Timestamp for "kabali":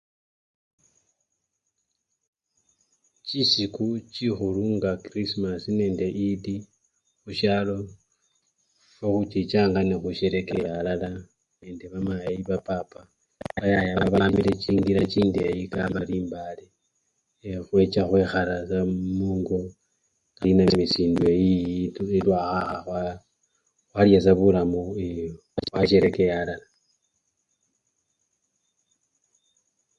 15.73-16.13